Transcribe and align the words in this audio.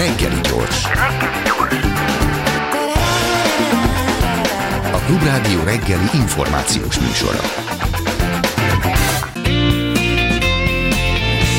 Reggeli 0.00 0.40
gyors. 0.40 0.84
A 4.92 4.98
Klubrádió 5.06 5.62
reggeli 5.64 6.08
információs 6.12 6.98
műsora. 6.98 7.40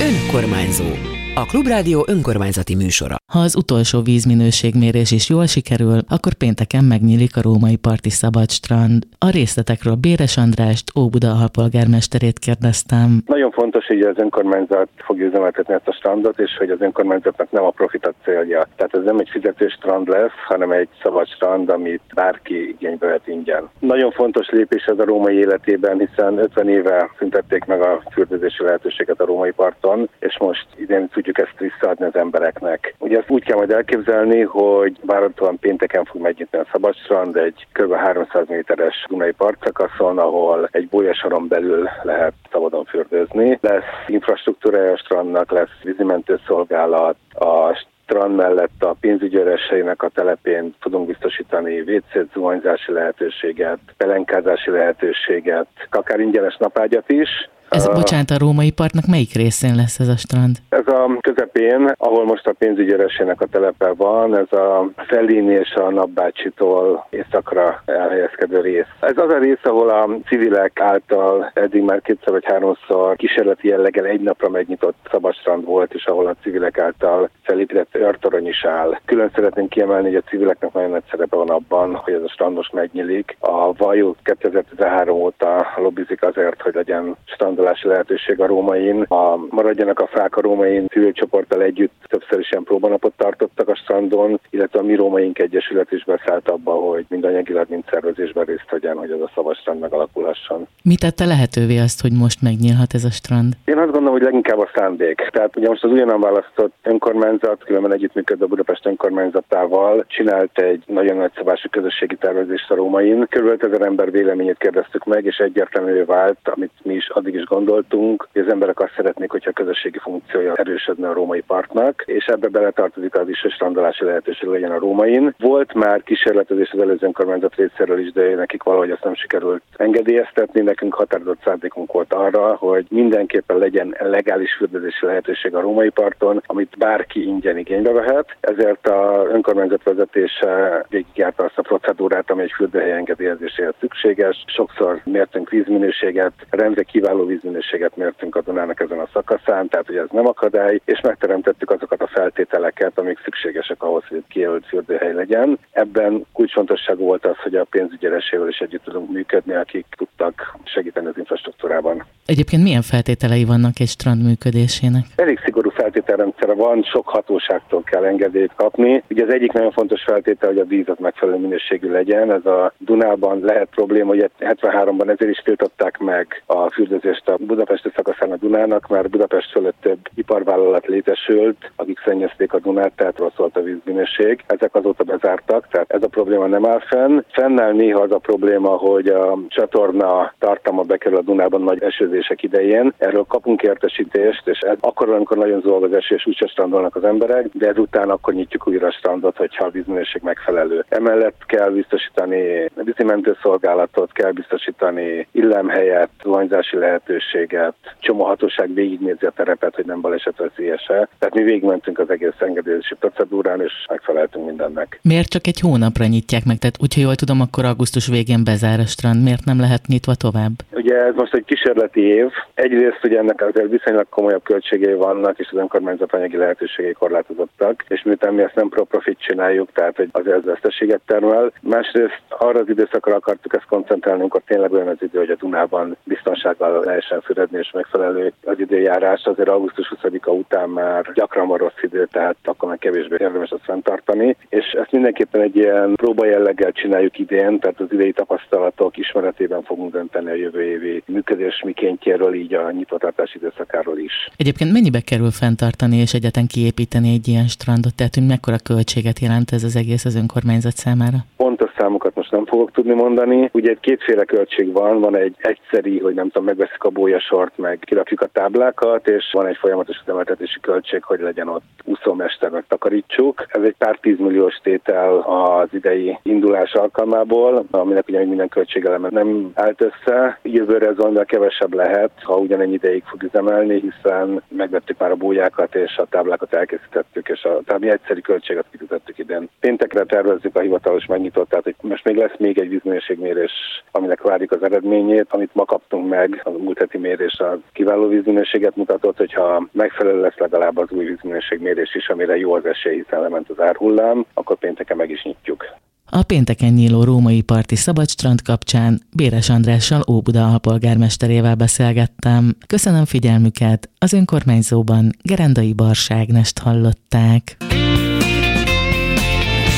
Önkormányzó 0.01 0.89
a 1.35 1.45
Klubrádió 1.45 2.05
önkormányzati 2.07 2.75
műsora. 2.75 3.15
Ha 3.33 3.39
az 3.39 3.55
utolsó 3.55 4.01
vízminőségmérés 4.01 5.11
is 5.11 5.29
jól 5.29 5.45
sikerül, 5.45 5.99
akkor 6.09 6.33
pénteken 6.33 6.83
megnyílik 6.83 7.37
a 7.37 7.41
római 7.41 7.75
parti 7.75 8.09
szabad 8.09 8.49
strand. 8.49 9.03
A 9.17 9.29
részletekről 9.29 9.95
Béres 9.95 10.37
Andrást, 10.37 10.87
Óbuda 10.99 11.31
alpolgármesterét 11.41 12.39
kérdeztem. 12.39 13.09
Nagyon 13.25 13.51
fontos, 13.51 13.85
hogy 13.85 14.01
az 14.01 14.17
önkormányzat 14.17 14.89
fogja 14.95 15.25
üzemeltetni 15.25 15.73
ezt 15.73 15.87
a 15.87 15.93
strandot, 15.93 16.39
és 16.39 16.51
hogy 16.57 16.69
az 16.69 16.81
önkormányzatnak 16.81 17.51
nem 17.51 17.63
a 17.63 17.69
profit 17.69 18.05
a 18.05 18.13
célja. 18.23 18.67
Tehát 18.75 18.95
ez 18.95 19.03
nem 19.03 19.19
egy 19.19 19.29
fizetős 19.29 19.73
strand 19.73 20.07
lesz, 20.07 20.37
hanem 20.47 20.71
egy 20.71 20.89
szabad 21.03 21.27
strand, 21.27 21.69
amit 21.69 22.01
bárki 22.13 22.69
igénybe 22.69 23.05
vehet 23.05 23.27
ingyen. 23.27 23.69
Nagyon 23.79 24.11
fontos 24.11 24.49
lépés 24.49 24.83
ez 24.83 24.99
a 24.99 25.05
római 25.05 25.35
életében, 25.35 25.99
hiszen 25.99 26.37
50 26.37 26.69
éve 26.69 27.09
szüntették 27.17 27.65
meg 27.65 27.81
a 27.81 28.03
fürdőzési 28.11 28.63
lehetőséget 28.63 29.19
a 29.19 29.25
római 29.25 29.51
parton, 29.51 30.09
és 30.19 30.37
most 30.39 30.67
idén 30.77 31.09
tudjuk 31.21 31.47
ezt 31.47 31.59
visszaadni 31.59 32.05
az 32.05 32.15
embereknek. 32.15 32.95
Ugye 32.97 33.17
ezt 33.17 33.29
úgy 33.29 33.43
kell 33.43 33.57
majd 33.57 33.71
elképzelni, 33.71 34.41
hogy 34.41 34.97
várhatóan 35.01 35.59
pénteken 35.59 36.05
fog 36.05 36.21
megnyitni 36.21 36.57
a 36.57 36.67
Szabadstrand 36.71 37.35
egy 37.35 37.67
kb. 37.71 37.93
300 37.93 38.47
méteres 38.47 39.05
Dunai 39.09 39.31
partszakaszon, 39.31 40.17
ahol 40.17 40.69
egy 40.71 40.87
bolyasoron 40.89 41.47
belül 41.47 41.89
lehet 42.03 42.33
szabadon 42.51 42.85
fürdőzni. 42.85 43.57
Lesz 43.61 43.83
infrastruktúrája 44.07 44.91
a 44.91 44.97
strandnak, 44.97 45.51
lesz 45.51 45.81
vízimentőszolgálat, 45.83 47.15
a 47.33 47.73
strand 48.03 48.35
mellett 48.35 48.83
a 48.83 48.95
pénzügyőreseinek 48.99 50.03
a 50.03 50.09
telepén 50.09 50.75
tudunk 50.79 51.07
biztosítani 51.07 51.81
WC-t, 51.81 52.33
zuhanyzási 52.33 52.91
lehetőséget, 52.91 53.79
pelenkázási 53.97 54.71
lehetőséget, 54.71 55.67
akár 55.89 56.19
ingyenes 56.19 56.57
napágyat 56.57 57.11
is, 57.11 57.29
ez, 57.75 57.87
uh, 57.87 57.93
bocsánat, 57.93 58.29
a 58.29 58.37
római 58.37 58.71
partnak 58.71 59.05
melyik 59.05 59.33
részén 59.33 59.75
lesz 59.75 59.99
ez 59.99 60.07
a 60.07 60.17
strand? 60.17 60.55
Ez 60.69 60.87
a 60.87 61.17
közepén, 61.21 61.93
ahol 61.97 62.25
most 62.25 62.47
a 62.47 62.53
pénzügyeresének 62.53 63.41
a 63.41 63.45
telepe 63.45 63.93
van, 63.97 64.37
ez 64.37 64.51
a 64.59 64.89
Fellini 64.95 65.53
és 65.53 65.73
a 65.73 65.89
Napbácsitól 65.89 67.07
északra 67.09 67.81
elhelyezkedő 67.85 68.61
rész. 68.61 68.91
Ez 68.99 69.17
az 69.17 69.29
a 69.29 69.37
rész, 69.37 69.63
ahol 69.63 69.89
a 69.89 70.09
civilek 70.27 70.79
által 70.79 71.51
eddig 71.53 71.83
már 71.83 72.01
kétszer 72.01 72.31
vagy 72.31 72.45
háromszor 72.45 73.15
kísérleti 73.15 73.67
jelleggel 73.67 74.05
egy 74.05 74.21
napra 74.21 74.49
megnyitott 74.49 74.95
szabadstrand 75.11 75.65
volt, 75.65 75.93
és 75.93 76.05
ahol 76.05 76.27
a 76.27 76.35
civilek 76.41 76.77
által 76.77 77.29
felépített 77.43 77.95
őrtorony 77.95 78.47
is 78.47 78.65
áll. 78.65 78.97
Külön 79.05 79.31
szeretném 79.35 79.67
kiemelni, 79.67 80.07
hogy 80.07 80.23
a 80.25 80.29
civileknek 80.29 80.73
nagyon 80.73 80.89
nagy 80.89 81.03
szerepe 81.11 81.35
van 81.35 81.49
abban, 81.49 81.95
hogy 81.95 82.13
ez 82.13 82.23
a 82.23 82.29
strand 82.29 82.55
most 82.55 82.73
megnyílik. 82.73 83.37
A 83.39 83.73
Vajú 83.73 84.15
2013 84.23 85.17
óta 85.17 85.67
lobbizik 85.75 86.23
azért, 86.23 86.61
hogy 86.61 86.73
legyen 86.73 87.15
strand 87.25 87.59
megszállási 87.61 87.87
lehetőség 87.87 88.39
a 88.39 88.47
rómain. 88.47 89.01
A 89.01 89.37
Maradjanak 89.49 89.99
a 89.99 90.07
fák 90.07 90.37
a 90.37 90.41
rómain 90.41 90.87
civil 90.87 91.11
csoporttal 91.11 91.61
együtt 91.61 91.93
többször 92.07 92.39
is 92.39 92.51
ilyen 92.51 92.63
próbanapot 92.63 93.13
tartottak 93.17 93.67
a 93.67 93.75
strandon, 93.75 94.39
illetve 94.49 94.79
a 94.79 94.83
mi 94.83 94.95
rómaink 94.95 95.39
egyesület 95.39 95.91
is 95.91 96.03
beszállt 96.03 96.49
abba, 96.49 96.71
hogy 96.71 97.05
mind 97.09 97.23
anyagilag, 97.23 97.65
mind 97.69 97.83
szervezésben 97.89 98.45
részt 98.45 98.69
vegyen, 98.69 98.97
hogy 98.97 99.11
ez 99.11 99.19
a 99.19 99.31
szabad 99.35 99.55
strand 99.55 99.79
megalakulhasson. 99.79 100.67
Mi 100.83 100.95
tette 100.95 101.25
lehetővé 101.25 101.77
azt, 101.77 102.01
hogy 102.01 102.11
most 102.11 102.41
megnyílhat 102.41 102.93
ez 102.93 103.03
a 103.03 103.09
strand? 103.09 103.53
Én 103.65 103.77
azt 103.77 103.91
gondolom, 103.91 104.11
hogy 104.11 104.21
leginkább 104.21 104.59
a 104.59 104.69
szándék. 104.75 105.29
Tehát 105.31 105.57
ugye 105.57 105.67
most 105.67 105.83
az 105.83 105.91
ugyanan 105.91 106.19
választott 106.19 106.73
önkormányzat, 106.83 107.63
különben 107.63 107.93
együttműködve 107.93 108.45
a 108.45 108.47
Budapest 108.47 108.85
önkormányzatával 108.85 110.05
csinált 110.07 110.59
egy 110.59 110.83
nagyon 110.87 111.17
nagy 111.17 111.31
szabású 111.35 111.69
közösségi 111.69 112.15
tervezést 112.15 112.71
a 112.71 112.75
rómain. 112.75 113.25
Körülbelül 113.29 113.73
ezer 113.73 113.87
ember 113.87 114.11
véleményét 114.11 114.57
kérdeztük 114.57 115.05
meg, 115.05 115.25
és 115.25 115.37
egyértelművé 115.37 116.01
vált, 116.01 116.37
amit 116.43 116.71
mi 116.83 116.93
is 116.93 117.09
addig 117.09 117.33
is 117.33 117.43
gondoltunk, 117.55 118.27
hogy 118.31 118.41
az 118.41 118.51
emberek 118.51 118.79
azt 118.79 118.93
szeretnék, 118.95 119.31
hogyha 119.31 119.49
a 119.49 119.59
közösségi 119.61 119.97
funkciója 119.97 120.53
erősödne 120.55 121.09
a 121.09 121.13
római 121.13 121.41
parknak, 121.41 122.03
és 122.05 122.25
ebbe 122.25 122.47
beletartozik 122.47 123.15
az 123.15 123.29
is, 123.29 123.41
hogy 123.41 123.51
strandolási 123.51 124.05
lehetőség 124.05 124.49
legyen 124.49 124.71
a 124.71 124.79
rómain. 124.79 125.35
Volt 125.39 125.73
már 125.73 126.03
kísérletezés 126.03 126.71
az 126.71 126.79
előző 126.79 127.05
önkormányzat 127.05 127.55
részéről 127.55 127.99
is, 127.99 128.11
de 128.11 128.35
nekik 128.35 128.63
valahogy 128.63 128.91
azt 128.91 129.03
nem 129.03 129.15
sikerült 129.15 129.63
engedélyeztetni. 129.77 130.61
Nekünk 130.61 130.93
határozott 130.93 131.41
szándékunk 131.43 131.91
volt 131.91 132.13
arra, 132.13 132.55
hogy 132.55 132.85
mindenképpen 132.89 133.57
legyen 133.57 133.95
legális 133.99 134.53
fürdőzési 134.53 135.05
lehetőség 135.05 135.55
a 135.55 135.61
római 135.61 135.89
parton, 135.89 136.41
amit 136.45 136.77
bárki 136.77 137.23
ingyen 137.27 137.57
igénybe 137.57 137.91
vehet. 137.91 138.35
Ezért 138.39 138.87
a 138.87 139.25
önkormányzat 139.31 139.83
vezetése 139.83 140.85
végigjárta 140.89 141.43
azt 141.43 141.57
a 141.57 141.61
procedúrát, 141.61 142.31
ami 142.31 142.41
egy 142.41 142.53
fürdőhely 142.55 142.91
engedélyezéséhez 142.91 143.73
szükséges. 143.79 144.43
Sokszor 144.47 145.01
mértünk 145.03 145.49
vízminőséget, 145.49 146.33
rendre 146.49 146.83
kiváló 146.83 147.25
víz 147.25 147.40
vízminőséget 147.41 147.95
mértünk 147.95 148.35
a 148.35 148.41
Dunának 148.41 148.79
ezen 148.79 148.99
a 148.99 149.07
szakaszán, 149.13 149.67
tehát 149.67 149.85
hogy 149.85 149.95
ez 149.95 150.07
nem 150.11 150.27
akadály, 150.27 150.81
és 150.85 151.01
megteremtettük 151.01 151.71
azokat 151.71 152.01
a 152.01 152.07
feltételeket, 152.07 152.97
amik 152.97 153.19
szükségesek 153.23 153.83
ahhoz, 153.83 154.03
hogy 154.07 154.23
kijelölt 154.27 154.65
fürdőhely 154.65 155.13
legyen. 155.13 155.59
Ebben 155.71 156.25
kulcsfontosságú 156.33 157.03
volt 157.03 157.25
az, 157.25 157.37
hogy 157.37 157.55
a 157.55 157.63
pénzügyeresével 157.63 158.47
is 158.47 158.57
együtt 158.57 158.83
tudunk 158.83 159.11
működni, 159.11 159.53
akik 159.53 159.85
tudtak 159.97 160.57
segíteni 160.63 161.07
az 161.07 161.17
infrastruktúrában. 161.17 162.05
Egyébként 162.25 162.63
milyen 162.63 162.81
feltételei 162.81 163.45
vannak 163.45 163.79
egy 163.79 163.87
strand 163.87 164.23
működésének? 164.23 165.05
Elég 165.15 165.39
szigorú 165.43 165.69
feltételrendszere 165.69 166.53
van, 166.53 166.83
sok 166.83 167.07
hatóságtól 167.07 167.83
kell 167.83 168.03
engedélyt 168.03 168.53
kapni. 168.55 169.03
Ugye 169.09 169.23
az 169.23 169.33
egyik 169.33 169.51
nagyon 169.51 169.71
fontos 169.71 170.03
feltétel, 170.03 170.49
hogy 170.49 170.59
a 170.59 170.65
víz 170.65 170.89
az 170.89 170.97
megfelelő 170.99 171.37
minőségű 171.37 171.91
legyen. 171.91 172.31
Ez 172.31 172.45
a 172.45 172.73
Dunában 172.77 173.39
lehet 173.39 173.67
probléma, 173.69 174.07
hogy 174.07 174.29
73-ban 174.39 175.09
ezért 175.09 175.31
is 175.31 175.41
tiltották 175.43 175.97
meg 175.97 176.43
a 176.45 176.69
fürdőzést 176.69 177.29
a 177.31 177.37
budapesti 177.39 177.89
szakaszán 177.95 178.31
a 178.31 178.35
Dunának, 178.35 178.87
mert 178.87 179.09
Budapest 179.09 179.51
fölött 179.51 179.75
több 179.81 179.99
iparvállalat 180.15 180.85
létesült, 180.85 181.71
akik 181.75 181.99
szennyezték 182.05 182.53
a 182.53 182.59
Dunát, 182.59 182.91
tehát 182.95 183.17
rossz 183.17 183.35
volt 183.35 183.57
a 183.57 183.61
vízminőség. 183.61 184.43
Ezek 184.47 184.75
azóta 184.75 185.03
bezártak, 185.03 185.67
tehát 185.67 185.91
ez 185.91 186.03
a 186.03 186.07
probléma 186.07 186.47
nem 186.47 186.65
áll 186.65 186.79
fenn. 186.79 187.19
Fennáll 187.31 187.71
néha 187.71 188.01
az 188.01 188.11
a 188.11 188.17
probléma, 188.17 188.69
hogy 188.69 189.07
a 189.07 189.37
csatorna 189.47 190.33
tartalma 190.39 190.81
bekerül 190.81 191.17
a 191.17 191.21
Dunában 191.21 191.61
nagy 191.61 191.83
esőzések 191.83 192.43
idején. 192.43 192.93
Erről 192.97 193.25
kapunk 193.27 193.61
értesítést, 193.61 194.47
és 194.47 194.59
ez 194.59 194.77
akkor, 194.79 195.09
amikor 195.09 195.37
nagyon 195.37 195.61
zolg 195.61 195.83
az 195.83 195.93
eső, 195.93 196.15
és 196.15 196.25
úgyse 196.25 196.47
strandolnak 196.47 196.95
az 196.95 197.03
emberek, 197.03 197.45
de 197.53 197.67
ezután 197.67 198.09
akkor 198.09 198.33
nyitjuk 198.33 198.67
újra 198.67 198.87
a 198.87 198.91
strandot, 198.91 199.37
hogyha 199.37 199.65
a 199.65 199.69
vízminőség 199.69 200.21
megfelelő. 200.21 200.85
Emellett 200.89 201.45
kell 201.45 201.69
biztosítani 201.69 202.69
vízimentőszolgálatot, 202.75 204.11
kell 204.11 204.31
biztosítani 204.31 205.27
illemhelyet, 205.31 206.09
zuhanyzási 206.23 206.77
lehetőséget, 206.77 207.09
lehetőséget, 207.11 207.75
csomó 207.99 208.23
hatóság 208.23 208.73
végignézi 208.73 209.25
a 209.25 209.31
terepet, 209.35 209.75
hogy 209.75 209.85
nem 209.85 210.01
balesetveszélyese. 210.01 211.09
Tehát 211.19 211.33
mi 211.33 211.43
végigmentünk 211.43 211.99
az 211.99 212.09
egész 212.09 212.39
engedélyezési 212.39 212.95
procedúrán, 212.95 213.61
és 213.61 213.71
megfeleltünk 213.89 214.45
mindennek. 214.45 214.99
Miért 215.01 215.27
csak 215.29 215.47
egy 215.47 215.59
hónapra 215.59 216.05
nyitják 216.05 216.45
meg? 216.45 216.57
Tehát, 216.57 216.77
hogyha 216.79 217.01
jól 217.01 217.15
tudom, 217.15 217.41
akkor 217.41 217.65
augusztus 217.65 218.07
végén 218.07 218.43
bezár 218.43 218.79
a 218.79 218.85
strand. 218.85 219.23
Miért 219.23 219.45
nem 219.45 219.59
lehet 219.59 219.87
nyitva 219.87 220.15
tovább? 220.15 220.51
Ugye 220.71 220.95
ez 220.95 221.15
most 221.15 221.33
egy 221.33 221.45
kísérleti 221.45 222.01
év. 222.01 222.29
Egyrészt 222.53 222.99
ugye 223.03 223.17
ennek 223.17 223.41
azért 223.41 223.69
viszonylag 223.69 224.09
komolyabb 224.09 224.43
költségei 224.43 224.93
vannak, 224.93 225.39
és 225.39 225.47
az 225.51 225.57
önkormányzat 225.57 226.13
anyagi 226.13 226.37
lehetőségei 226.37 226.93
korlátozottak, 226.93 227.85
és 227.87 228.03
miután 228.03 228.33
mi 228.33 228.41
ezt 228.41 228.55
nem 228.55 228.69
pro 228.69 228.83
profit 228.83 229.19
csináljuk, 229.19 229.71
tehát 229.73 229.95
hogy 229.95 230.09
az 230.11 230.27
ez 230.27 230.43
veszteséget 230.43 231.01
termel. 231.05 231.51
Másrészt 231.61 232.21
arra 232.29 232.59
az 232.59 232.69
időszakra 232.69 233.15
akartuk 233.15 233.53
ezt 233.55 233.65
koncentrálni, 233.65 234.21
amikor 234.21 234.41
tényleg 234.45 234.71
olyan 234.71 234.87
az 234.87 235.01
idő, 235.01 235.19
hogy 235.19 235.29
a 235.29 235.35
Dunában 235.35 235.97
biztonsággal 236.03 236.83
lehessen 237.01 237.21
füredni 237.21 237.57
és 237.57 237.71
megfelelő 237.71 238.33
az 238.43 238.59
időjárás, 238.59 239.23
azért 239.23 239.49
augusztus 239.49 239.93
20-a 239.95 240.29
után 240.29 240.69
már 240.69 241.11
gyakran 241.13 241.47
van 241.47 241.57
rossz 241.57 241.81
idő, 241.81 242.07
tehát 242.11 242.35
akkor 242.43 242.69
már 242.69 242.77
kevésbé 242.77 243.15
érdemes 243.19 243.49
azt 243.49 243.63
fenntartani, 243.63 244.35
és 244.49 244.65
ezt 244.71 244.91
mindenképpen 244.91 245.41
egy 245.41 245.55
ilyen 245.55 245.93
próba 245.95 246.25
jelleggel 246.25 246.71
csináljuk 246.71 247.19
idén, 247.19 247.59
tehát 247.59 247.79
az 247.79 247.87
idei 247.91 248.11
tapasztalatok 248.11 248.97
ismeretében 248.97 249.63
fogunk 249.63 249.91
dönteni 249.91 250.29
a 250.29 250.33
jövő 250.33 250.63
évi 250.63 251.03
működés 251.05 251.61
mikéntjéről, 251.65 252.33
így 252.33 252.53
a 252.53 252.71
nyitvatartás 252.71 253.35
időszakáról 253.35 253.97
is. 253.97 254.29
Egyébként 254.37 254.71
mennyibe 254.71 254.99
kerül 254.99 255.31
fenntartani 255.31 255.97
és 255.97 256.13
egyetlen 256.13 256.47
kiépíteni 256.47 257.13
egy 257.13 257.27
ilyen 257.27 257.47
strandot, 257.47 257.95
tehát 257.95 258.15
hogy 258.15 258.25
mekkora 258.27 258.57
költséget 258.63 259.19
jelent 259.19 259.51
ez 259.51 259.63
az 259.63 259.75
egész 259.75 260.05
az 260.05 260.15
önkormányzat 260.15 260.75
számára? 260.75 261.17
Pontos 261.37 261.50
számokat 261.81 262.15
most 262.15 262.31
nem 262.31 262.45
fogok 262.45 262.71
tudni 262.71 262.93
mondani. 262.93 263.49
Ugye 263.53 263.69
egy 263.69 263.79
kétféle 263.79 264.23
költség 264.23 264.71
van, 264.71 264.99
van 264.99 265.15
egy 265.15 265.35
egyszeri, 265.37 265.99
hogy 265.99 266.13
nem 266.13 266.25
tudom, 266.25 266.43
megveszik 266.43 266.83
a 266.83 266.89
bójasort, 266.89 267.57
meg 267.57 267.79
kirakjuk 267.81 268.21
a 268.21 268.25
táblákat, 268.25 269.07
és 269.07 269.29
van 269.31 269.47
egy 269.47 269.57
folyamatos 269.57 269.99
üzemeltetési 270.03 270.59
költség, 270.59 271.03
hogy 271.03 271.19
legyen 271.19 271.47
ott 271.47 271.63
úszómester, 271.83 272.49
meg 272.49 272.63
takarítsuk. 272.67 273.45
Ez 273.47 273.63
egy 273.63 273.75
pár 273.77 273.97
tízmilliós 274.01 274.59
tétel 274.63 275.17
az 275.17 275.67
idei 275.71 276.17
indulás 276.23 276.73
alkalmából, 276.73 277.65
aminek 277.71 278.07
ugye 278.07 278.25
minden 278.25 278.49
költségeleme 278.49 279.07
nem 279.11 279.51
állt 279.53 279.81
össze. 279.81 280.39
Jövőre 280.43 280.87
ez 280.87 280.97
valamivel 280.97 281.25
kevesebb 281.25 281.73
lehet, 281.73 282.11
ha 282.23 282.35
ugyanennyi 282.35 282.73
ideig 282.73 283.03
fog 283.05 283.23
üzemelni, 283.23 283.79
hiszen 283.79 284.43
megvettük 284.47 284.97
már 284.97 285.11
a 285.11 285.15
bójákat, 285.15 285.75
és 285.75 285.97
a 285.97 286.05
táblákat 286.09 286.53
elkészítettük, 286.53 287.29
és 287.29 287.43
a, 287.43 287.61
tehát 287.65 287.81
mi 287.81 287.89
egyszerű 287.89 288.19
költséget 288.19 288.65
kifizettük 288.71 289.17
idén. 289.17 289.49
Péntekre 289.59 290.03
tervezzük 290.03 290.55
a 290.55 290.59
hivatalos 290.59 291.05
megnyitott, 291.05 291.49
tehát 291.49 291.67
hogy 291.77 291.89
most 291.89 292.03
még 292.03 292.15
lesz 292.15 292.37
még 292.37 292.59
egy 292.59 292.69
vízminőségmérés, 292.69 293.51
aminek 293.91 294.21
várjuk 294.21 294.51
az 294.51 294.63
eredményét, 294.63 295.27
amit 295.29 295.55
ma 295.55 295.65
kaptunk 295.65 296.09
meg, 296.09 296.41
a 296.43 296.49
múlt 296.49 296.77
heti 296.77 296.97
mérés 296.97 297.39
a 297.39 297.59
kiváló 297.73 298.07
vízminőséget 298.07 298.75
mutatott, 298.75 299.17
hogyha 299.17 299.67
megfelelő 299.71 300.21
lesz 300.21 300.37
legalább 300.37 300.77
az 300.77 300.91
új 300.91 301.05
vízminőségmérés 301.05 301.95
is, 301.95 302.09
amire 302.09 302.37
jó 302.37 302.53
az 302.53 302.65
esély, 302.65 302.95
hiszen 302.95 303.21
lement 303.21 303.49
az 303.49 303.59
árhullám, 303.59 304.25
akkor 304.33 304.57
pénteken 304.57 304.97
meg 304.97 305.09
is 305.09 305.23
nyitjuk. 305.23 305.65
A 306.13 306.23
pénteken 306.23 306.73
nyíló 306.73 307.03
római 307.03 307.41
parti 307.41 307.75
szabadstrand 307.75 308.41
kapcsán 308.41 308.99
Béres 309.15 309.49
Andrással 309.49 310.01
Óbuda 310.11 310.47
alpolgármesterével 310.47 311.55
beszélgettem. 311.55 312.55
Köszönöm 312.67 313.05
figyelmüket, 313.05 313.89
az 313.99 314.13
önkormányzóban 314.13 315.09
Gerendai 315.23 315.73
Barságnest 315.73 316.59
hallották. 316.59 317.57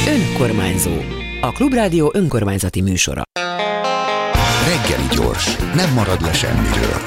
Önkormányzó. 0.07 1.22
A 1.43 1.51
Klubrádió 1.51 2.11
önkormányzati 2.13 2.81
műsora. 2.81 3.21
Reggeli 4.67 5.07
gyors, 5.15 5.57
nem 5.75 5.93
marad 5.93 6.21
le 6.21 6.33
semmiről. 6.33 7.01